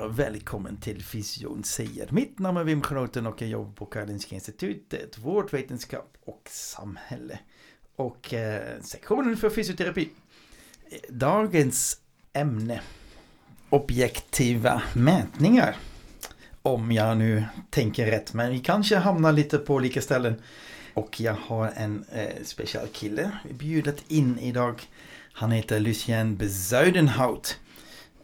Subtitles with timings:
[0.00, 2.08] Ja, välkommen till Fysion säger.
[2.10, 7.38] Mitt namn är Wim Groten och jag jobbar på Karolinska Institutet, vårdvetenskap och samhälle.
[7.96, 10.08] Och eh, sektionen för fysioterapi.
[11.08, 12.00] Dagens
[12.32, 12.80] ämne,
[13.70, 15.76] objektiva mätningar.
[16.62, 20.42] Om jag nu tänker rätt, men vi kanske hamnar lite på olika ställen.
[20.94, 24.82] Och jag har en eh, speciell kille bjudit in idag.
[25.32, 27.58] Han heter Lucien Bezuidenhout.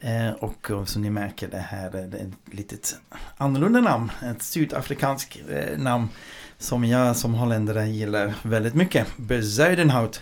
[0.05, 2.95] Eh, och eh, som ni märker det här är ett litet
[3.37, 4.11] annorlunda namn.
[4.23, 6.09] Ett sydafrikanskt eh, namn
[6.57, 9.07] som jag som holländare gillar väldigt mycket.
[9.17, 10.21] Bezuidenhout.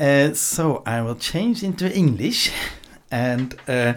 [0.00, 2.52] Uh, so I will change into English
[3.10, 3.92] and uh,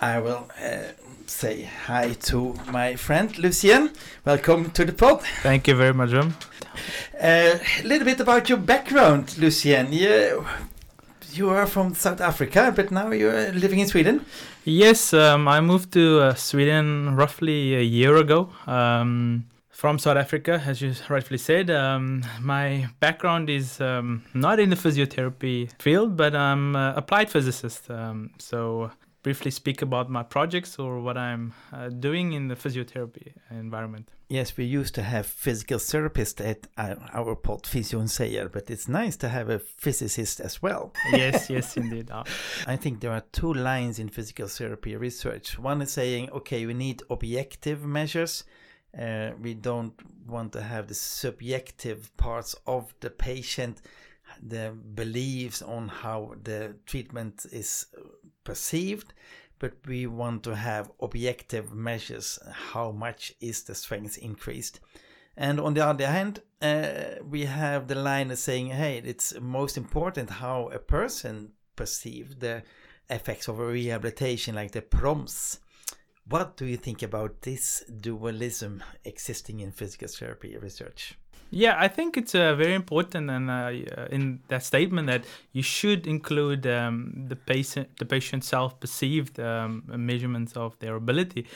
[0.00, 0.86] I will uh,
[1.26, 3.88] say hi to my friend Lucien.
[4.24, 5.20] Welcome to the pod.
[5.42, 6.32] Thank you very much, Wim.
[7.20, 9.92] A little bit about your background, Lucien.
[9.92, 10.44] You,
[11.36, 14.24] you are from South Africa, but now you're living in Sweden.
[14.64, 20.62] Yes, um, I moved to uh, Sweden roughly a year ago um, from South Africa,
[20.64, 21.70] as you rightfully said.
[21.70, 27.90] Um, my background is um, not in the physiotherapy field, but I'm an applied physicist.
[27.90, 28.90] Um, so,
[29.24, 34.12] briefly speak about my projects or what I'm uh, doing in the physiotherapy environment.
[34.28, 38.86] Yes, we used to have physical therapists at our, our pod, and säger, but it's
[38.86, 40.92] nice to have a physicist as well.
[41.12, 42.10] yes, yes, indeed.
[42.10, 42.24] Uh,
[42.66, 45.58] I think there are two lines in physical therapy research.
[45.58, 48.44] One is saying, okay, we need objective measures.
[48.96, 49.94] Uh, we don't
[50.28, 53.80] want to have the subjective parts of the patient,
[54.42, 57.86] the beliefs on how the treatment is
[58.44, 59.12] perceived,
[59.58, 62.38] but we want to have objective measures.
[62.72, 64.80] How much is the strength increased?
[65.36, 70.30] And on the other hand, uh, we have the line saying, hey, it's most important
[70.30, 72.62] how a person perceives the
[73.10, 75.58] effects of a rehabilitation, like the prompts.
[76.26, 81.18] What do you think about this dualism existing in physical therapy research?
[81.50, 83.70] Yeah, I think it's uh, very important, and uh,
[84.10, 90.56] in that statement that you should include um, the patient, the patient self-perceived um, measurements
[90.56, 91.46] of their ability.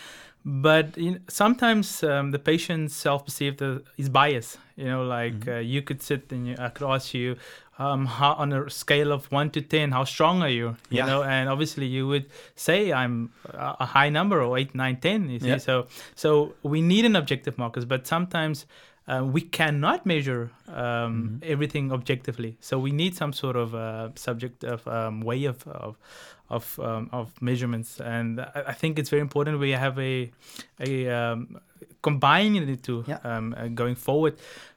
[0.45, 4.59] But you know, sometimes um, the patient self-perceived uh, is biased.
[4.77, 5.57] You know, like Mhm.
[5.57, 7.37] uh, you could sit and you, I could ask you,
[7.81, 10.77] um, how, on a scale of one to ten, how strong are you?
[10.91, 11.07] You Yeah.
[11.07, 15.29] know, and obviously you would say I'm a a high number or eight, nine, ten.
[15.29, 15.59] You see, Yeah.
[15.59, 18.65] so so we need an objective markers, but sometimes
[19.09, 22.57] uh, we cannot measure um, everything objectively.
[22.61, 25.97] So we need some sort of uh, subjective um, way of of
[26.51, 30.31] of, um, of measurements, and I, think it's very important we have a
[30.81, 31.59] a um,
[32.03, 33.19] combining the two Yeah.
[33.25, 34.35] um, uh, going forward.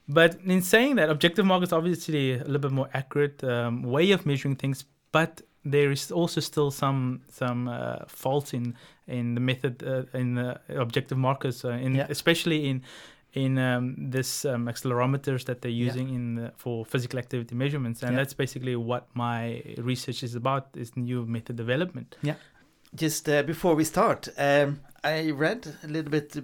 [0.08, 4.26] But in saying that, objective markers obviously a little bit more accurate um, way of
[4.26, 8.76] measuring things, but there is also still some some uh, faults in
[9.08, 12.08] in the method uh, in the objective markers, uh, in Yeah.
[12.10, 12.82] especially in
[13.34, 15.86] in um, this um, accelerometers that they're Yeah.
[15.86, 18.18] using in the, for physical activity measurements, and Yeah.
[18.18, 22.18] that's basically what my research is about: is new method development.
[22.22, 22.36] Yeah.
[22.94, 26.36] Just uh, before we start, um, I read a little bit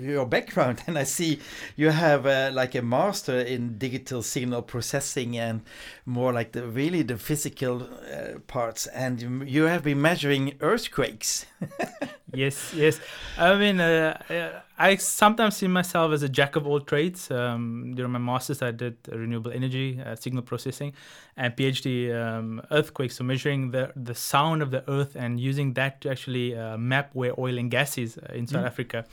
[0.00, 1.38] your background, and I see
[1.76, 5.62] you have uh, like a master in digital signal processing and
[6.06, 11.46] more like the really the physical uh, parts, and you, you have been measuring earthquakes.
[12.34, 13.00] yes, yes.
[13.38, 17.30] I mean, uh, uh, I sometimes see myself as a jack of all trades.
[17.30, 20.92] Um, during my masters, I did renewable energy, uh, signal processing,
[21.36, 23.16] and PhD um, earthquakes.
[23.16, 27.10] So measuring the the sound of the earth and using that to actually uh, map
[27.14, 28.66] where oil and gas is in South Mm.
[28.66, 29.04] Africa.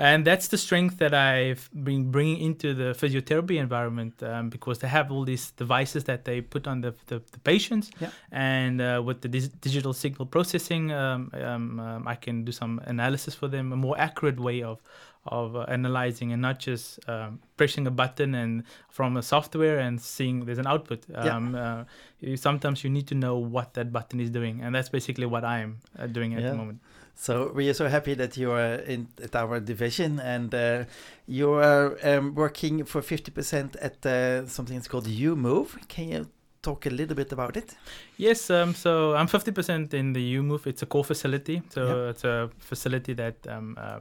[0.00, 4.88] And that's the strength that I've been bringing into the physiotherapy environment um, because they
[4.88, 7.90] have all these devices that they put on the, the, the patients.
[8.00, 8.08] Yeah.
[8.32, 12.80] And uh, with the dis- digital signal processing, um, um, um, I can do some
[12.86, 14.78] analysis for them, a more accurate way of
[15.26, 20.00] of uh, analyzing and not just um, pressing a button and from a software and
[20.00, 21.04] seeing there's an output.
[21.10, 21.36] Yeah.
[21.36, 21.84] Um, uh,
[22.20, 25.44] you, sometimes you need to know what that button is doing, and that's basically what
[25.44, 26.50] I'm uh, doing at Yeah.
[26.52, 26.80] the moment.
[27.20, 30.84] So we are so happy that you are in at our division, and uh,
[31.26, 35.78] you are um, working for fifty percent at uh, something that's called U Move.
[35.88, 36.26] Can you
[36.62, 37.76] talk a little bit about it?
[38.16, 40.66] Yes, um, so I'm 50% in the UMOVE.
[40.66, 41.62] It's a core facility.
[41.70, 42.10] So Yeah.
[42.10, 44.00] it's a facility that um, uh,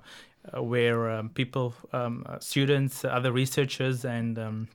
[0.57, 4.68] uh, where um, people, um, uh, students, other researchers, and um,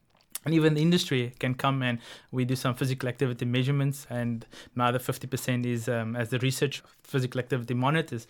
[0.45, 1.99] and even the industry can come and
[2.33, 4.07] we do some physical activity measurements.
[4.11, 4.45] And
[4.75, 8.27] my other 50% is um, as the research physical activity monitors.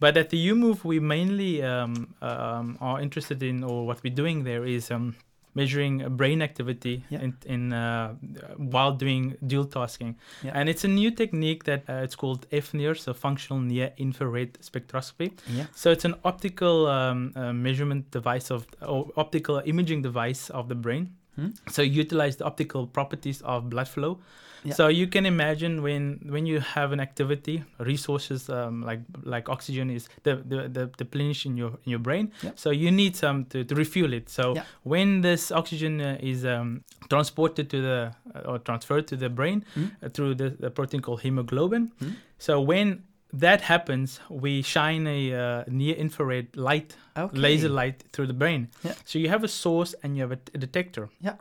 [0.00, 4.44] But at the UMOVE, we mainly um, um, are interested in, or what we're doing
[4.44, 4.90] there is.
[4.90, 5.16] Um,
[5.54, 7.22] measuring brain activity Yeah.
[7.22, 8.12] in, in uh,
[8.58, 10.52] while doing dual tasking Yeah.
[10.54, 15.32] and it's a new technique that uh, it's called FNIRS, so functional near infrared spectroscopy.
[15.48, 15.64] Yeah.
[15.74, 20.74] So it's an optical um, uh, measurement device of, or optical imaging device of the
[20.74, 21.14] brain.
[21.36, 21.48] Hmm.
[21.70, 24.18] So utilize the optical properties of blood flow.
[24.64, 24.74] Yeah.
[24.74, 29.90] So you can imagine when when you have an activity, resources um, like like oxygen
[29.90, 32.32] is the the, the, the plenish in your in your brain.
[32.42, 32.52] Yeah.
[32.56, 34.28] So you need some to, to refuel it.
[34.28, 34.64] So Yeah.
[34.82, 39.64] when this oxygen uh, is um, transported to the uh, or transferred to the brain
[39.74, 39.84] Hmm.
[40.02, 41.92] uh, through the, the protein called hemoglobin.
[42.00, 42.10] Hmm.
[42.38, 43.02] So when
[43.32, 47.36] that happens, we shine a uh, near infrared light, Okay.
[47.36, 48.68] laser light through the brain.
[48.84, 48.94] Yeah.
[49.04, 51.34] So you have a source and you have a, a detector Yeah.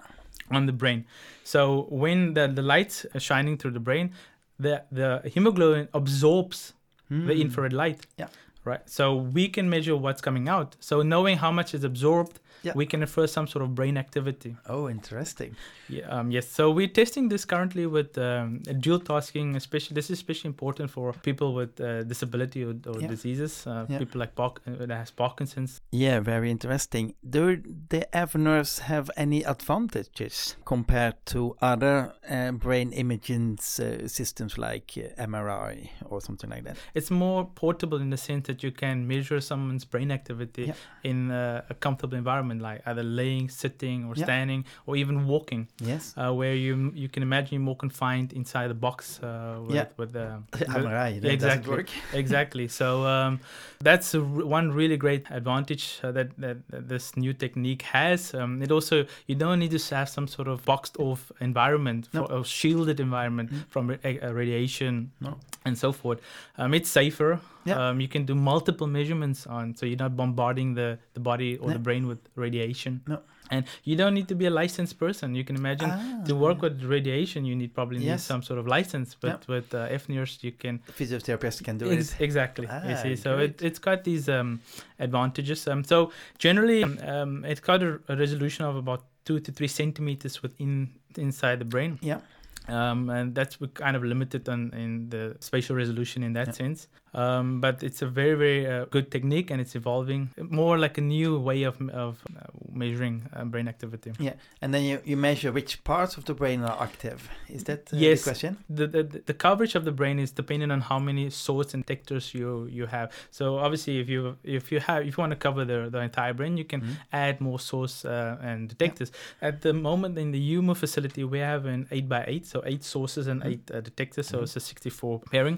[0.51, 1.05] on the brain.
[1.43, 4.11] So when the, the light's are shining through the brain,
[4.59, 6.73] the, the hemoglobin absorbs
[7.09, 7.29] the Hmm.
[7.29, 8.05] infrared light.
[8.17, 8.27] Yeah.
[8.63, 8.81] Right.
[8.89, 10.75] So we can measure what's coming out.
[10.79, 12.73] So knowing how much is absorbed, Yeah.
[12.75, 14.55] we can infer some sort of brain activity.
[14.67, 15.55] Oh, interesting.
[15.89, 16.47] Yeah, um, yes.
[16.49, 19.55] So we're testing this currently with um, dual tasking.
[19.55, 23.07] Especially, this is especially important for people with uh, disability or, or Yeah.
[23.07, 23.67] diseases.
[23.67, 23.99] Uh, Yeah.
[23.99, 25.81] People like Park, uh, that has Parkinson's.
[25.91, 27.13] Yeah, very interesting.
[27.29, 27.57] Do
[27.89, 35.21] the FNIRS have any advantages compared to other uh, brain imaging uh, systems like uh,
[35.27, 36.77] MRI or something like that?
[36.93, 40.73] It's more portable in the sense that you can measure someone's brain activity
[41.03, 44.25] in uh, a comfortable environment, like either laying, sitting, or Yeah.
[44.25, 45.67] standing, or even walking.
[45.79, 46.13] Yes.
[46.17, 49.87] Uh, where you you can imagine you're more confined inside a box uh, with, Yeah.
[49.97, 51.71] with the MRI, doesn't exactly.
[51.75, 51.89] work.
[52.13, 52.67] exactly.
[52.67, 53.39] So um,
[53.79, 58.33] that's one really great advantage uh, that, that that this new technique has.
[58.33, 62.25] Um, it also you don't need to have some sort of boxed off environment No.
[62.25, 63.63] for, or shielded environment Mm.
[63.69, 65.37] from ra- radiation No.
[65.65, 66.19] And so forth.
[66.57, 67.39] Um, it's safer.
[67.65, 67.89] Yeah.
[67.89, 71.67] Um, you can do multiple measurements on, so you're not bombarding the, the body or
[71.69, 71.73] No.
[71.73, 73.01] the brain with radiation.
[73.07, 73.19] No.
[73.51, 75.35] And you don't need to be a licensed person.
[75.35, 75.89] You can imagine
[76.25, 76.37] to Ah.
[76.47, 79.15] work with radiation, you need probably need some sort of license.
[79.19, 82.21] But with uh, FNIRS, you can Physiotherapists can do Ex- it.
[82.23, 82.67] exactly.
[82.69, 84.59] Ah, you see, so it, it's got these um,
[84.99, 85.67] advantages.
[85.67, 89.67] Um, so generally, um, um, it's got a, a resolution of about two to three
[89.67, 91.97] centimeters within inside the brain.
[92.01, 92.19] Yeah.
[92.67, 96.53] Um, and that's kind of limited on in the spatial resolution in that Yeah.
[96.53, 96.87] sense.
[97.15, 100.29] Um, but it's a very very uh, good technique and it's evolving
[100.61, 102.41] more like a new way of of uh,
[102.73, 104.11] measuring uh, brain activity.
[104.19, 107.19] Yeah, and then you, you measure which parts of the brain are active.
[107.49, 108.19] Is that uh, Yes.
[108.23, 108.57] the question?
[108.69, 112.33] the, the the coverage of the brain is dependent on how many source and detectors
[112.33, 113.07] you you have.
[113.31, 116.33] So obviously, if you if you have if you want to cover the the entire
[116.33, 116.95] brain, you can Mhm.
[117.13, 119.11] add more source uh, and detectors.
[119.41, 122.83] At the moment in the UMO facility, we have an eight by eight, so eight
[122.83, 123.49] sources and Mhm.
[123.49, 124.27] eight uh, detectors.
[124.27, 124.43] So Mhm.
[124.43, 125.57] it's a sixty-four pairing,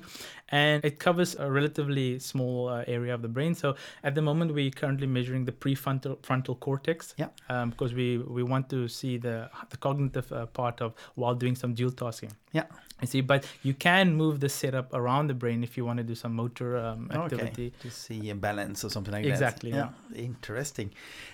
[0.50, 3.56] and it covers a relatively small uh, area of the brain.
[3.56, 7.16] So at the moment, we're currently measuring the prefrontal frontal cortex.
[7.18, 7.30] Yeah.
[7.50, 11.56] Um, because we we want to see the the cognitive uh, part of while doing
[11.56, 12.34] some dual tasking.
[12.52, 12.66] Yeah.
[13.02, 16.04] You see, but you can move the setup around the brain if you want to
[16.04, 17.68] do some motor um, activity.
[17.68, 19.30] Okay, to see a balance or something like that.
[19.30, 19.94] Exactly, that.
[20.16, 20.92] interesting.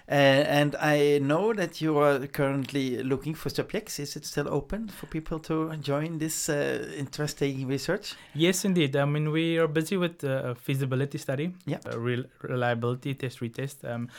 [0.09, 3.97] Uh, and I know that you are currently looking for subjects.
[3.99, 8.15] Is it still open for people to join this uh, interesting research?
[8.33, 8.95] Yes, indeed.
[8.97, 11.79] I mean, we are busy with uh, a feasibility study, Yeah.
[11.85, 13.89] a real reliability test, retest.
[13.89, 14.09] Um,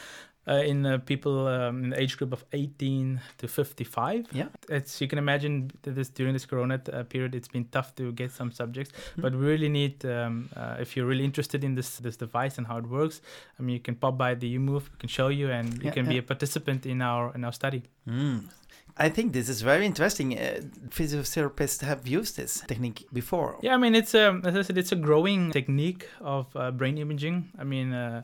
[0.46, 4.26] uh, in uh, people um, in the age group of 18 to 55.
[4.32, 4.48] Yeah.
[4.68, 8.12] It's you can imagine that this during this Corona uh, period, it's been tough to
[8.12, 9.22] get some subjects, Hmm.
[9.22, 12.66] but we really need um, uh, if you're really interested in this this device and
[12.66, 13.20] how it works.
[13.58, 15.94] I mean, you can pop by the UMove, we can show you, and you Yeah,
[15.94, 17.82] can be a participant in our in our study.
[18.08, 18.48] Mm.
[18.96, 20.38] I think this is very interesting.
[20.38, 20.60] Uh,
[20.90, 23.56] physiotherapists have used this technique before.
[23.62, 26.98] Yeah, I mean, it's a as I said, it's a growing technique of uh, brain
[26.98, 27.50] imaging.
[27.58, 28.22] I mean, uh,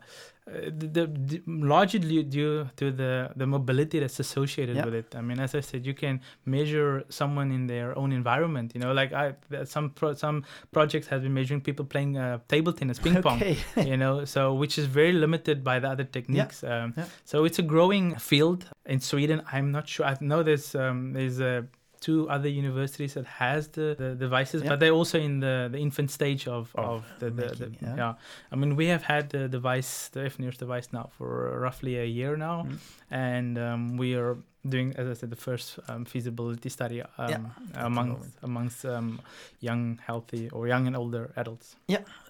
[0.51, 4.85] the, the, largely due- to the the mobility that's associated Yeah.
[4.87, 5.15] with it.
[5.15, 8.73] I mean, as I said, you can measure someone in their own environment.
[8.75, 12.73] You know, like I some pro, some projects have been measuring people playing uh, table
[12.73, 13.37] tennis, ping pong.
[13.43, 13.57] Okay.
[13.91, 16.63] you know, so which is very limited by the other techniques.
[16.65, 17.05] Um, Yeah.
[17.25, 19.43] So it's a growing field in Sweden.
[19.53, 20.07] I'm not sure.
[20.07, 21.63] I know there's um, there's uh,
[22.01, 24.71] two other universities that has the, the devices, Yeah.
[24.71, 27.97] but they're also in the, the infant stage of, Of of the, the, the yeah.
[27.97, 28.15] yeah.
[28.53, 31.29] I mean, we have had the device, the FNIRS device now for
[31.61, 32.79] roughly a year now, Mm.
[33.11, 34.37] and um, we are
[34.69, 37.39] doing, as I said, the first um, feasibility study um, Yeah,
[37.87, 39.21] amongst amongst um,
[39.61, 41.77] young, healthy, or young and older adults.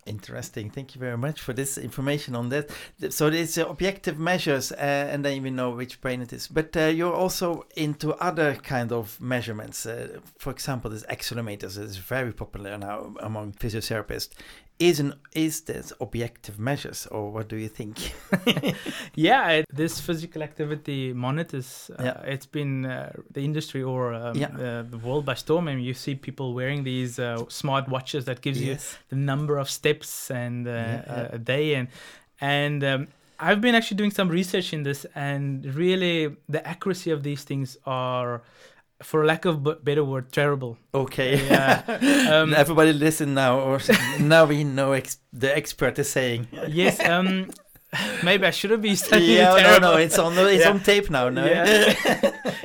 [0.07, 0.71] Interesting.
[0.71, 2.71] Thank you very much for this information on that.
[3.11, 4.76] So uh, objective measures, uh,
[5.12, 6.49] and then we know which brain it is.
[6.49, 9.87] But uh, you're also into other kind of measurements.
[9.87, 14.30] Uh, for example, this accelerometers is very popular now among physiotherapists.
[14.78, 17.99] Is an is this objective measures, or what do you think?
[19.14, 21.90] yeah, it, this physical activity monitors.
[21.99, 22.21] Uh, Yeah.
[22.35, 24.49] It's been uh, the industry or um, Yeah.
[24.57, 25.66] the, the world by storm.
[25.66, 28.78] Mean, you see people wearing these uh, smart watches that gives you
[29.11, 29.89] the number of steps
[30.30, 31.88] and uh, Yeah, a day and
[32.40, 33.06] and um,
[33.38, 37.76] I've been actually doing some research in this and really the accuracy of these things
[37.87, 38.42] are
[39.02, 41.32] for lack of b- better word terrible Okay.
[41.47, 41.82] Yeah.
[42.35, 43.80] Um, Everybody listen now, or
[44.20, 46.49] now we know ex- the expert is saying.
[46.68, 47.49] yes um
[48.23, 49.80] maybe I shouldn't be studying yeah, no, terrible.
[49.80, 50.47] no, it's on the.
[50.54, 50.70] it's Yeah.
[50.70, 51.28] on tape now.
[51.28, 51.44] No.
[51.44, 51.92] Yeah.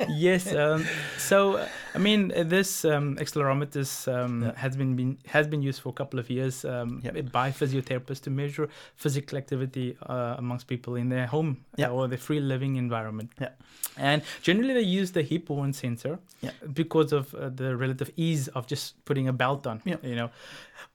[0.10, 0.54] yes.
[0.54, 0.86] Um,
[1.18, 4.52] so, uh, I mean, this um, accelerometers um, Yeah.
[4.56, 7.22] has been, been has been used for a couple of years um, Yeah.
[7.32, 11.90] by physiotherapists to measure physical activity uh, amongst people in their home Yeah.
[11.92, 13.30] or their free living environment.
[13.42, 13.50] Yeah.
[13.98, 16.52] And generally, they use the hip-worn sensor Yeah.
[16.74, 19.82] because of uh, the relative ease of just putting a belt on.
[19.86, 19.98] Yeah.
[20.04, 20.30] You know,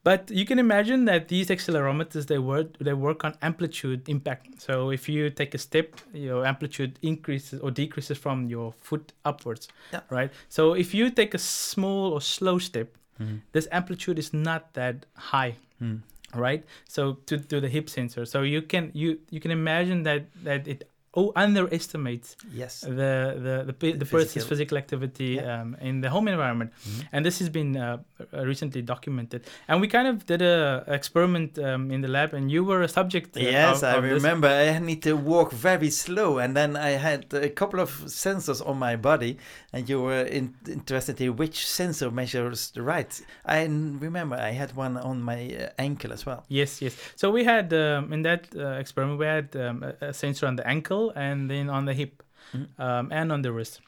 [0.04, 4.60] but you can imagine that these accelerometers they work they work on amplitude impact.
[4.60, 9.68] So if you take a step, your amplitude increases or decreases from your foot upwards.
[9.92, 10.00] Yeah.
[10.10, 10.30] Right.
[10.48, 12.88] So if you take a small or slow step,
[13.20, 13.40] Mm.
[13.52, 15.56] this amplitude is not that high.
[15.82, 16.00] Mm.
[16.34, 16.64] Right.
[16.88, 18.24] So to, to the hip sensor.
[18.24, 22.80] So you can you you can imagine that that it oh underestimate Yes.
[22.82, 25.60] the the the, The the person's physical- physical activity Yeah.
[25.62, 27.04] um, in the home environment, Mhm.
[27.12, 27.98] and this has been uh,
[28.32, 29.40] uh, recently documented.
[29.68, 32.88] And we kind of did a experiment um, in the lab, and you were a
[32.88, 33.36] subject.
[33.36, 34.12] uh, Yes, of- I of this.
[34.22, 34.48] remember.
[34.48, 38.78] I need to walk very slow, and then I had a couple of sensors on
[38.78, 39.32] my body,
[39.72, 43.12] and you were in, interested in which sensor measures the right.
[43.44, 43.58] I
[44.06, 46.40] remember I had one on my uh, ankle as well.
[46.48, 46.94] Yes, yes.
[47.16, 50.56] So we had um, in that uh, experiment we had um, a, a sensor on
[50.56, 52.66] the ankle and then on the hip Mhm.
[52.78, 53.80] um, and on the wrist.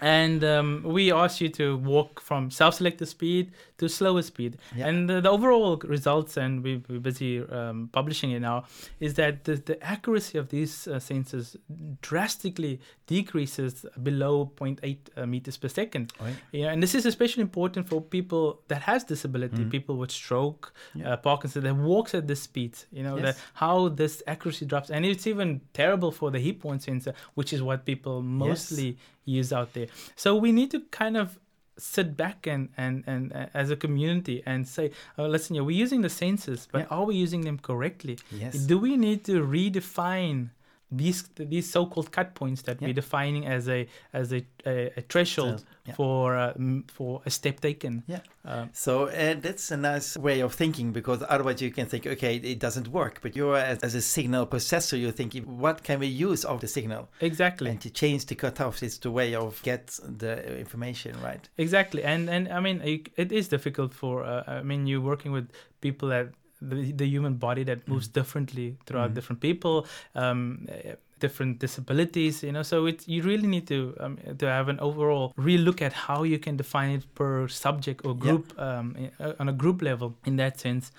[0.00, 4.58] And um, we asked you to walk from self-selected speed to slower speed.
[4.74, 4.88] Yeah.
[4.88, 8.64] And the, the overall results, and we, we're busy um, publishing it now,
[9.00, 11.56] is that the, the accuracy of these uh, sensors
[12.02, 16.12] drastically decreases below 0.8 uh, meters per second.
[16.52, 19.70] Yeah, and this is especially important for people that has disability, Mhm.
[19.70, 21.12] people with stroke, Yeah.
[21.12, 22.72] uh, Parkinson, that walks at this speed.
[22.92, 23.40] You know that Yes.
[23.54, 27.84] how this accuracy drops, and it's even terrible for the hip-worn sensor, which is what
[27.86, 29.88] people mostly use out there.
[30.14, 31.38] So we need to kind of
[31.78, 35.82] sit back and and and uh, as a community and say, oh, listen, yeah, we're
[35.84, 36.96] using the senses but Yeah.
[36.96, 38.18] are we using them correctly?
[38.32, 38.54] Yes.
[38.70, 40.48] Do we need to redefine
[40.90, 42.88] these these so-called cut points that Yeah.
[42.88, 45.94] we're defining as a as a, a, a threshold So, yeah.
[45.94, 46.52] for uh,
[46.86, 48.02] for a step taken?
[48.06, 48.20] Yeah.
[48.44, 52.36] Um, So uh, that's a nice way of thinking because otherwise you can think, okay,
[52.36, 53.18] it doesn't work.
[53.20, 56.68] But you're as, as a signal processor, you're thinking, what can we use of the
[56.68, 57.08] signal?
[57.20, 57.70] exactly.
[57.70, 61.48] And to change the cutoffs is the way of get the information right.
[61.58, 65.32] Exactly, and and I mean it, it is difficult for uh, I mean you're working
[65.32, 65.46] with
[65.80, 66.26] people that
[66.60, 69.14] the, the human body that moves differently throughout Mhm.
[69.14, 72.62] different people, um, uh, different disabilities, you know.
[72.62, 76.24] So it you really need to um, to have an overall real look at how
[76.24, 78.20] you can define it per subject or Yeah.
[78.20, 80.92] group um, uh, on a group level in that sense.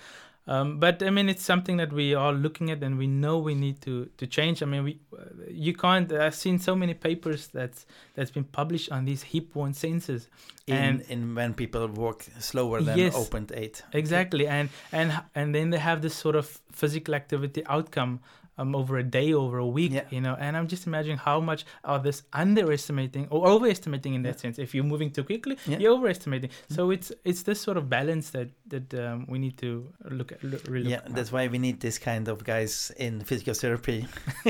[0.48, 3.54] Um, but I mean, it's something that we are looking at, and we know we
[3.54, 4.62] need to to change.
[4.62, 6.10] I mean, we uh, you can't.
[6.12, 10.28] I've seen so many papers that's that's been published on these hip-worn sensors,
[10.66, 13.14] In, and in when people walk slower than Yes.
[13.14, 13.82] opened eight.
[13.92, 18.18] exactly, and and and then they have this sort of physical activity outcome.
[18.60, 20.02] Um, over a day, over a week, Yeah.
[20.10, 24.34] you know, and I'm just imagining how much of this underestimating or overestimating in that
[24.34, 24.42] Yeah.
[24.42, 24.58] sense.
[24.58, 25.78] If you're moving too quickly, Yeah.
[25.78, 26.50] you're overestimating.
[26.68, 29.70] So it's it's this sort of balance that that um, we need to
[30.10, 30.42] look at.
[30.42, 31.14] Look, really Yeah, look at.
[31.16, 33.98] that's why we need this kind of guys in physical therapy.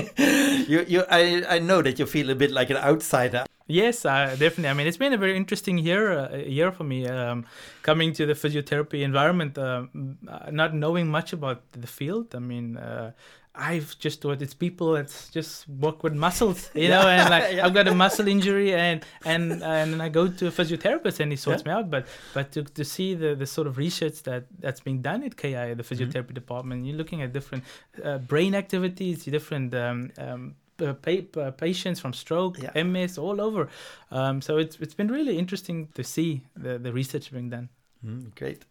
[0.72, 3.44] you, you, I, I know that you feel a bit like an outsider.
[3.70, 4.68] Yes, uh, definitely.
[4.70, 7.44] I mean, it's been a very interesting year, uh, year for me, um,
[7.82, 12.34] coming to the physiotherapy environment, um, uh, not knowing much about the field.
[12.34, 13.12] I mean, uh,
[13.58, 17.66] I've just thought it's people that just work with muscles, you know, and like Yeah.
[17.66, 21.32] I've got a muscle injury, and and and then I go to a physiotherapist and
[21.32, 21.90] he sorts me out.
[21.90, 25.36] But but to, to see the, the sort of research that that's being done at
[25.36, 27.64] KI, the physiotherapy department, you're looking at different
[28.04, 32.82] uh, brain activities, different um, um, uh, pa- uh, patients from stroke, Yeah.
[32.84, 33.68] MS, all over.
[34.12, 37.68] Um, so it's it's been really interesting to see the, the research being done.
[38.06, 38.64] Mm, great.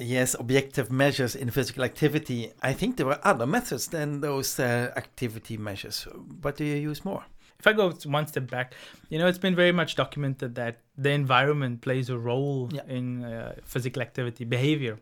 [0.00, 2.52] Yes, objective measures in physical activity.
[2.62, 6.06] I think there were other methods than those uh, activity measures.
[6.42, 7.22] What do you use more?
[7.58, 8.72] If I go one step back,
[9.10, 12.86] you know, it's been very much documented that the environment plays a role Yeah.
[12.88, 14.98] in uh, physical activity behavior.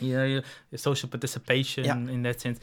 [0.00, 1.96] You know, your, your social participation Yeah.
[2.14, 2.58] in that sense.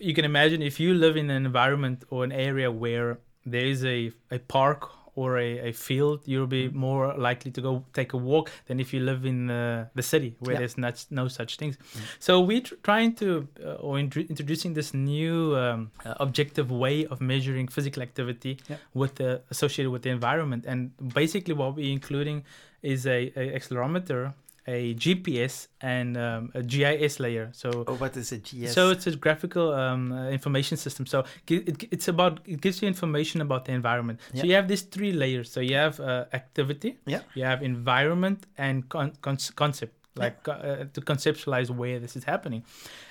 [0.00, 3.82] You can imagine if you live in an environment or an area where there is
[3.86, 6.74] a, a park or a, a field, you'll be Mm.
[6.74, 10.34] more likely to go take a walk than if you live in uh, the city
[10.40, 10.60] where Yeah.
[10.60, 11.76] there's not, no such things.
[11.76, 12.00] Mm.
[12.18, 17.04] So we're tr- trying to, uh, or intro- introducing this new um, uh, objective way
[17.06, 18.76] of measuring physical activity Yeah.
[18.94, 20.64] with the associated with the environment.
[20.66, 22.44] And basically, what we're including
[22.82, 24.32] is a, a accelerometer,
[24.66, 27.50] a GPS, and um, a GIS layer.
[27.52, 27.84] So.
[27.86, 28.72] Oh, what is a GS?
[28.72, 31.06] So it's a graphical um, uh, information system.
[31.06, 34.20] So it, it's about it gives you information about the environment.
[34.32, 34.40] Yeah.
[34.42, 35.50] So you have these three layers.
[35.50, 37.20] So you have uh, activity, Yeah.
[37.34, 40.24] you have environment, and con- con- concept, Yeah.
[40.24, 42.62] like uh, to conceptualize where this is happening.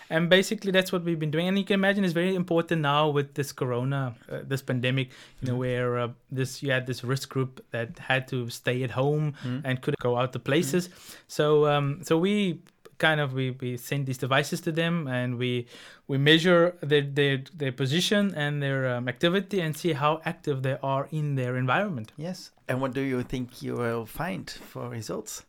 [0.10, 1.48] And basically, that's what we've been doing.
[1.48, 5.10] And you can imagine it's very important now with this corona, uh, this pandemic,
[5.42, 5.60] you know, Mhm.
[5.60, 9.62] where uh, this you had this risk group that had to stay at home Mm.
[9.66, 10.90] and couldn't go out to places.
[11.28, 12.60] So um, so we
[13.00, 15.66] kind of we, we send these devices to them and we
[16.08, 20.78] we measure their their, their position and their um, activity and see how active they
[20.84, 22.12] are in their environment.
[22.18, 22.52] Yes.
[22.68, 25.46] And what do you think you will find for results?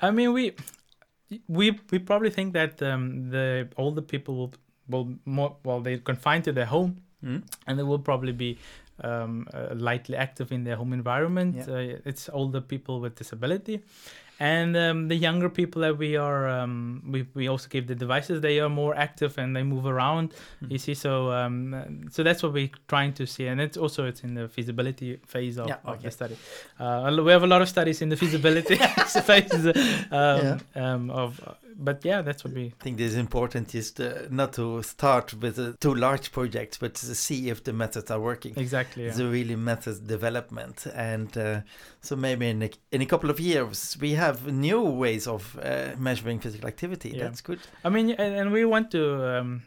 [0.00, 0.52] I mean we
[1.48, 4.52] we we probably think that um, the older people will
[4.88, 7.42] will more well they're confined to their home Mm.
[7.68, 8.58] and they will probably be
[9.04, 11.54] um, uh, lightly active in their home environment.
[11.54, 11.74] Yeah.
[11.74, 13.80] Uh, it's older people with disability,
[14.42, 18.40] and um, the younger people that we are, um, we we also give the devices.
[18.40, 20.34] They are more active and they move around.
[20.62, 20.72] Mm.
[20.72, 24.22] You see, so um, so that's what we're trying to see, and it's also it's
[24.24, 26.36] in the feasibility phase of, Yeah, of the study.
[26.80, 28.76] Uh, we have a lot of studies in the feasibility
[29.28, 29.66] phase
[30.10, 31.40] um, um, of,
[31.76, 35.34] but yeah, that's what we I think this is important is uh, not to start
[35.34, 38.54] with uh, too large projects, but to see if the methods are working.
[38.56, 39.04] exactly.
[39.04, 39.26] It's Yeah.
[39.26, 41.60] a really methods development, and uh,
[42.00, 45.90] so maybe in a, in a couple of years we have new ways of uh,
[45.98, 47.10] measuring physical activity.
[47.10, 47.24] Yeah.
[47.24, 47.60] That's good.
[47.84, 49.02] I mean, and, and we want to
[49.38, 49.62] um,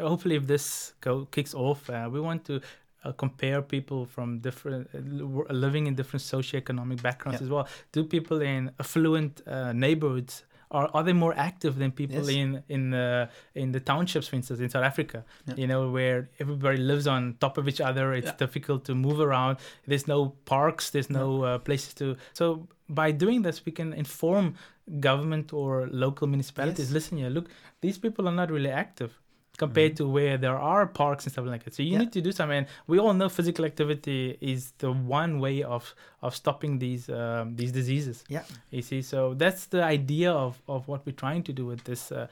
[0.00, 2.60] hopefully if this go kicks off, uh, we want to
[3.04, 7.46] uh, compare people from different uh, living in different socioeconomic backgrounds Yeah.
[7.46, 7.68] as well.
[7.92, 12.36] Do people in affluent uh, neighborhoods are are they more active than people Yes.
[12.42, 15.18] in in the in the townships, for instance, in South Africa?
[15.46, 15.54] Yeah.
[15.60, 18.12] You know, where everybody lives on top of each other.
[18.14, 18.36] It's Yeah.
[18.46, 19.58] difficult to move around.
[19.86, 20.90] There's no parks.
[20.90, 22.16] There's no uh, places to.
[22.32, 24.54] So by doing this, we can inform
[25.00, 26.86] government or local municipalities.
[26.86, 26.92] Yes.
[26.94, 27.48] Listen, here, look,
[27.80, 29.18] these people are not really active
[29.56, 31.72] compared to where there are parks and stuff like that.
[31.74, 31.92] So you Mm-hmm.
[31.94, 31.98] Yeah.
[32.00, 32.58] need to do something.
[32.58, 37.54] And we all know physical activity is the one way of of stopping these um,
[37.56, 38.24] these diseases.
[38.28, 38.42] Yeah.
[38.70, 42.10] You see, so that's the idea of of what we're trying to do with this.
[42.12, 42.26] Uh,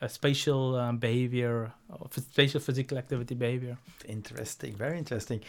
[0.00, 3.76] uh, spatial um, behavior, uh, spatial physical activity behavior.
[4.06, 5.40] Interesting, very interesting.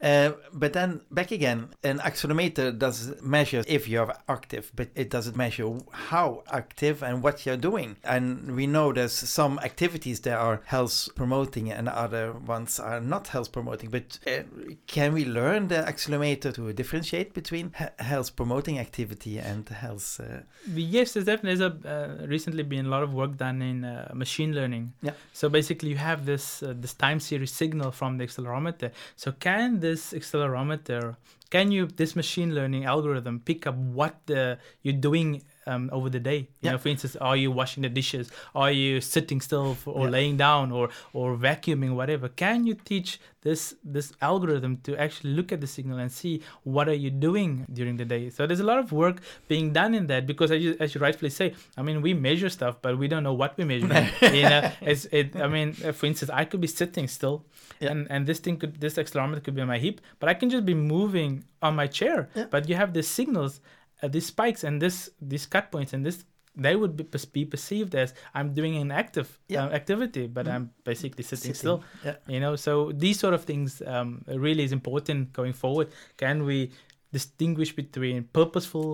[0.00, 5.36] Uh, but then back again, an accelerometer does measure if you're active, but it doesn't
[5.36, 7.96] measure how active and what you're doing.
[8.04, 13.28] And we know there's some activities that are health promoting and other ones are not
[13.28, 13.90] health promoting.
[13.90, 14.42] But uh,
[14.86, 20.20] can we learn the accelerometer to differentiate between he- health promoting activity and health?
[20.20, 20.42] Uh,
[20.74, 24.10] Yes, there's definitely there's a, uh, recently been a lot of work done in uh,
[24.14, 24.92] machine learning.
[25.02, 25.12] Yeah.
[25.32, 28.90] So basically, you have this uh, this time series signal from the accelerometer.
[29.16, 31.16] So can this accelerometer,
[31.50, 36.20] can you this machine learning algorithm pick up what the you're doing um, over the
[36.20, 36.38] day?
[36.38, 36.72] You Yeah.
[36.72, 38.30] know, for instance, are you washing the dishes?
[38.54, 40.10] Are you sitting still for, or Yeah.
[40.16, 42.28] laying down or or vacuuming, whatever?
[42.28, 46.88] Can you teach this this algorithm to actually look at the signal and see what
[46.88, 48.30] are you doing during the day?
[48.30, 49.16] So there's a lot of work
[49.48, 52.48] being done in that because as you, as you rightfully say, I mean, we measure
[52.48, 53.86] stuff, but we don't know what we measure.
[54.40, 55.36] you know, it's it.
[55.36, 57.44] I mean, for instance, I could be sitting still,
[57.80, 57.90] Yeah.
[57.92, 60.48] and and this thing could this accelerometer could be on my hip, but I can
[60.50, 62.28] just be moving on my chair.
[62.50, 63.60] But you have these signals,
[64.02, 66.24] uh, these spikes, and this these cut points, and this.
[66.60, 69.66] They would be, be perceived as I'm doing an active Yeah.
[69.66, 70.52] uh, activity, but Mhm.
[70.54, 71.54] I'm basically sitting, sitting.
[71.54, 72.16] still Yeah.
[72.26, 76.72] you know so these sort of things um, really is important going forward can we
[77.12, 78.88] distinguish between purposeful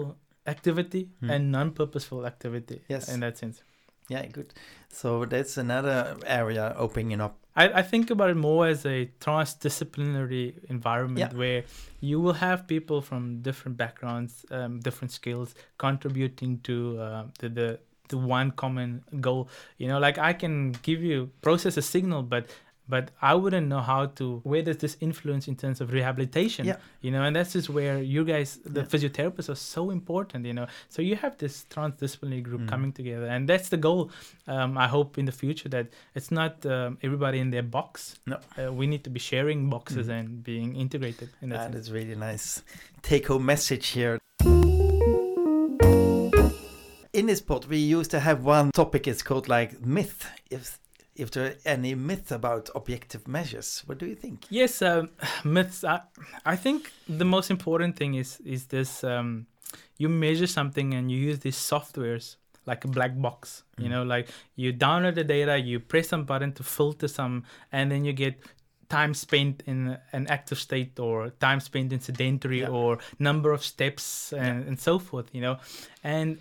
[0.46, 1.30] activity Hmm.
[1.32, 3.08] and non-purposeful activity Yes.
[3.08, 3.62] in that sense
[4.08, 4.52] Yeah, good.
[4.90, 7.36] So that's another area opening up.
[7.56, 11.38] I, I think about it more as a transdisciplinary environment Yeah.
[11.38, 11.64] where
[12.00, 17.78] you will have people from different backgrounds, um, different skills, contributing to uh, to the
[18.08, 19.48] the one common goal.
[19.78, 22.46] You know, like I can give you process a signal, but
[22.88, 26.76] but I wouldn't know how to where does this influence in terms of rehabilitation Yeah.
[27.00, 28.86] you know and that's just where you guys the Yeah.
[28.86, 32.68] physiotherapists are so important you know so you have this transdisciplinary group Mm.
[32.68, 34.10] coming together and that's the goal
[34.46, 38.36] um, I hope in the future that it's not um, everybody in their box No.
[38.58, 40.18] uh, we need to be sharing boxes Mm.
[40.20, 41.86] and being integrated in that That sense.
[41.86, 42.62] is really nice.
[43.02, 44.18] Take home message here.
[47.12, 49.06] In this pod, we used to have one topic.
[49.06, 50.26] It's called like myth.
[50.50, 50.78] If
[51.16, 54.46] if there are any myth about objective measures, what do you think?
[54.50, 55.10] Yes, um,
[55.44, 55.84] myths.
[55.84, 56.00] I,
[56.44, 59.46] I think the most important thing is is this: um,
[59.98, 63.62] you measure something and you use these softwares like a black box.
[63.78, 63.90] You Mm.
[63.90, 68.04] know, like you download the data, you press some button to filter some, and then
[68.04, 68.34] you get
[68.88, 72.68] time spent in an active state or time spent in sedentary Yeah.
[72.68, 75.56] or number of steps and, and so forth you know
[76.04, 76.38] and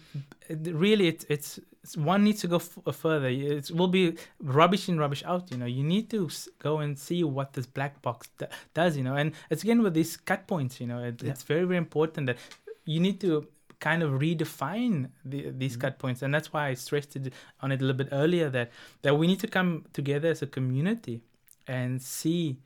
[0.49, 3.27] really it's it's it's- one needs to go f- further.
[3.27, 5.65] It will be rubbish in rubbish out you know.
[5.65, 9.15] You need to s- go and see what this black box d- does you know.
[9.15, 10.99] And it's again with these cut points you know.
[11.03, 11.31] It, Yeah.
[11.31, 12.37] it's very very important that
[12.85, 13.47] you need to
[13.79, 15.81] kind of redefine the, these Mhm.
[15.81, 16.21] cut points.
[16.21, 19.27] And that's why i stressed it on it a little bit earlier that that we
[19.27, 21.21] need to come together as a community
[21.67, 22.59] and see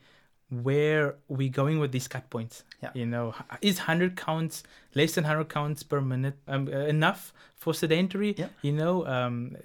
[0.49, 2.63] where we're going with these cut points.
[2.81, 2.91] Yeah.
[2.93, 4.63] You know, is 100 counts,
[4.95, 8.33] less than 100 counts per minute um, uh, enough for sedentary?
[8.37, 8.47] Yeah.
[8.61, 9.57] You know, um,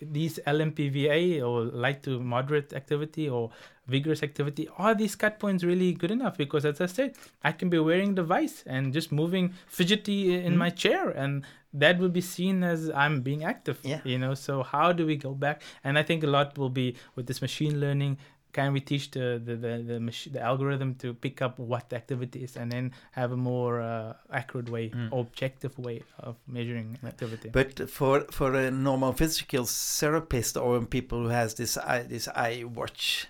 [0.00, 3.50] these LMPVA or light to moderate activity or
[3.88, 6.36] vigorous activity, are these cut points really good enough?
[6.36, 10.56] Because as I said, I can be wearing device and just moving fidgety in Mhm.
[10.58, 13.80] my chair and that will be seen as I'm being active.
[13.82, 14.00] Yeah.
[14.04, 15.62] You know, so how do we go back?
[15.84, 18.18] And I think a lot will be with this machine learning
[18.58, 21.96] can we teach the the the the, mach- the algorithm to pick up what the
[22.02, 22.86] activity is and then
[23.20, 25.08] have a more uh, accurate way Mm.
[25.20, 29.64] objective way of measuring activity But for for a normal physical
[30.00, 33.26] therapist or people who has this eye this eye watch,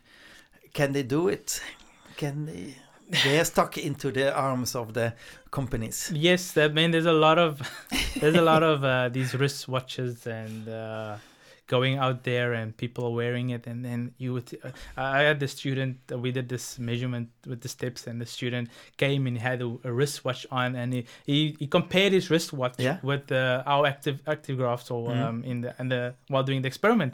[0.78, 1.60] can they do it?
[2.16, 2.74] Can they?
[3.24, 5.06] They are stuck into the arms of the
[5.50, 5.98] companies.
[6.28, 7.52] yes i mean there's a lot of
[8.20, 11.16] there's a lot of uh, these wristwatches and uh,
[11.68, 15.38] going out there and people are wearing it and then you would uh, i had
[15.38, 19.38] the student uh, we did this measurement with the steps and the student came and
[19.38, 22.98] had a, a wristwatch on and he, he, he compared his wristwatch Yeah.
[23.02, 25.22] with uh, our active ActiGraphs or Mhm.
[25.24, 26.02] um, in the and the
[26.32, 27.12] while doing the experiment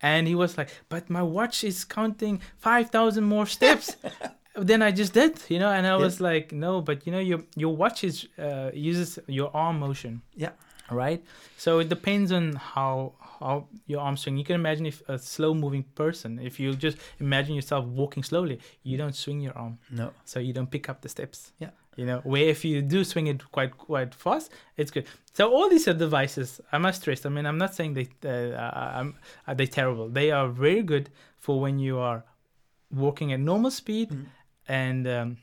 [0.00, 3.96] and he was like but my watch is counting 5000 more steps
[4.68, 6.04] than I just did, you know, and I Yeah.
[6.06, 10.20] was like, no, but you know, your your watch is uh, uses your arm motion.
[10.44, 10.50] Yeah.
[10.90, 11.22] Right.
[11.56, 14.36] So it depends on how how your arm swing.
[14.36, 18.58] You can imagine if a slow moving person, if you just imagine yourself walking slowly,
[18.82, 20.10] you don't swing your arm, No.
[20.24, 21.52] so you don't pick up the steps.
[21.60, 21.70] Yeah.
[21.96, 25.06] You know, where if you do swing it quite quite fast, it's good.
[25.34, 26.60] So all these are devices.
[26.72, 27.26] I must stress.
[27.26, 29.12] I mean, I'm not saying they uh,
[29.46, 30.08] are they terrible.
[30.08, 32.24] They are very good for when you are
[32.90, 34.26] walking at normal speed Mm.
[34.68, 35.36] and um,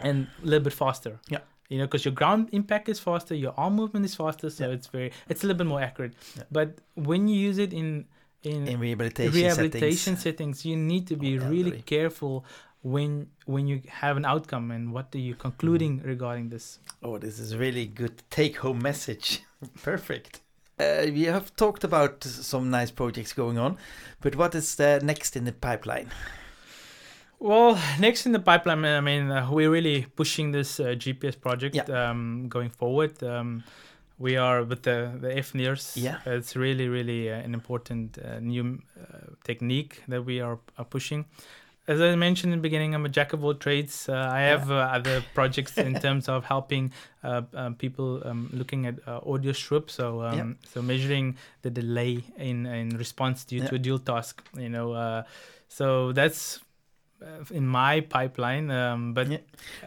[0.00, 1.18] and a little bit faster.
[1.28, 1.40] Yeah.
[1.68, 4.74] You know, because your ground impact is faster, your arm movement is faster, so Yeah.
[4.76, 6.14] it's very it's a little bit more accurate.
[6.36, 6.44] Yeah.
[6.50, 8.06] But when you use it in
[8.42, 10.60] in, In rehabilitation, rehabilitation settings.
[10.60, 10.64] settings.
[10.64, 12.44] you need to be really careful
[12.82, 16.78] when when you have an outcome and what are you concluding regarding this.
[17.02, 19.42] Oh, this is really good take-home message.
[19.82, 20.40] Perfect.
[20.80, 23.76] Uh, we have talked about some nice projects going on,
[24.20, 26.08] but what is the next in the pipeline?
[27.40, 31.76] Well, next in the pipeline, I mean, uh, we're really pushing this uh, GPS project
[31.76, 32.10] Yeah.
[32.10, 33.22] um, going forward.
[33.22, 33.62] Um,
[34.18, 35.92] we are with the the FNIRS.
[35.96, 36.18] Yeah.
[36.26, 39.04] it's really, really uh, an important uh, new uh,
[39.44, 41.24] technique that we are, are pushing.
[41.86, 44.08] As I mentioned in the beginning, I'm a jack of all trades.
[44.08, 46.92] Uh, I have uh, other projects in terms of helping
[47.78, 50.68] people um, looking at uh, audio strip, so um, Yeah.
[50.74, 53.68] so measuring the delay in in response due Yeah.
[53.68, 54.42] to a dual task.
[54.56, 55.22] You know, uh,
[55.68, 56.60] so that's
[57.50, 58.70] in my pipeline.
[58.70, 59.38] Um, but Yeah.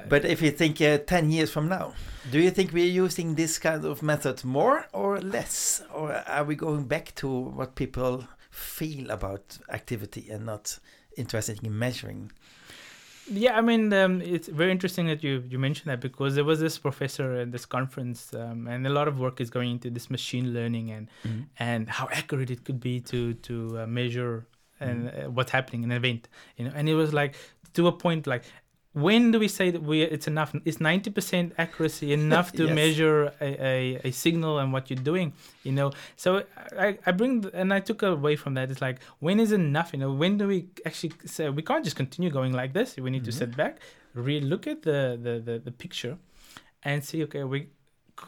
[0.09, 1.93] But if you think uh, 10 years from now,
[2.31, 5.81] do you think we're using this kind of method more or less?
[5.93, 10.79] Or are we going back to what people feel about activity and not
[11.17, 12.31] interested in measuring?
[13.29, 16.59] Yeah, I mean, um, it's very interesting that you you mentioned that because there was
[16.59, 20.09] this professor at this conference, um, and a lot of work is going into this
[20.09, 21.07] machine learning and
[21.59, 24.47] and how accurate it could be to to uh, measure
[24.81, 26.71] and uh, what's happening in an event, you know.
[26.75, 27.35] And it was like
[27.75, 28.43] to a point like.
[28.93, 30.53] When do we say that we it's enough?
[30.65, 32.75] Is ninety percent accuracy enough to Yes.
[32.75, 35.31] measure a, a, a signal and what you're doing?
[35.63, 36.43] You know, so
[36.77, 38.69] I, I bring and I took away from that.
[38.69, 39.93] It's like when is enough?
[39.93, 42.97] You know, when do we actually say we can't just continue going like this?
[42.97, 43.41] We need to Mhm.
[43.41, 43.79] sit back,
[44.13, 46.17] really look at the the the, the picture,
[46.83, 47.23] and see.
[47.23, 47.59] Okay, we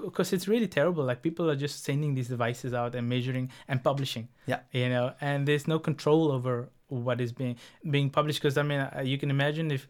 [0.02, 1.04] because it's really terrible.
[1.04, 4.28] Like people are just sending these devices out and measuring and publishing.
[4.46, 4.60] Yeah.
[4.72, 7.56] you know, and there's no control over what is being
[7.90, 9.88] being published because I mean uh, you can imagine if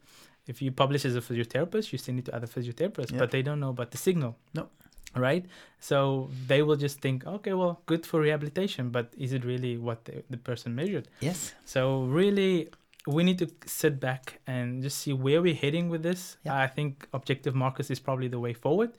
[0.48, 3.20] if you publish as a physiotherapist you send it to other physiotherapists Yeah.
[3.20, 4.70] but they don't know about the signal No.
[5.16, 5.46] right
[5.80, 10.06] so they will just think okay well good for rehabilitation but is it really what
[10.06, 11.54] the, the person measured Yes.
[11.66, 12.70] so really
[13.06, 16.56] we need to sit back and just see where we're heading with this Yeah.
[16.66, 18.92] i think objective markers is probably the way forward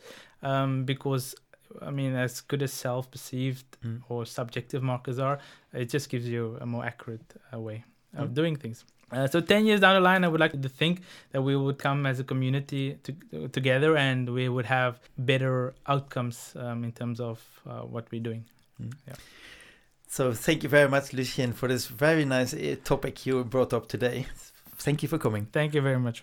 [0.50, 1.35] um, because
[1.88, 4.00] i mean as good as self-perceived Mm.
[4.09, 5.38] or subjective markers are,
[5.72, 7.78] it just gives you a more accurate uh, way
[8.16, 8.35] of Mm.
[8.35, 8.85] doing things.
[9.12, 11.00] Uh, so 10 years down the line, I would like to think
[11.33, 16.54] that we would come as a community to, together and we would have better outcomes
[16.57, 18.44] um, in terms of uh, what we're doing.
[19.09, 19.14] Yeah.
[20.09, 23.88] So thank you very much, Lucien, for this very nice uh, topic you brought up
[23.88, 24.26] today.
[24.78, 25.46] Thank you for coming.
[25.52, 26.22] Thank you very much.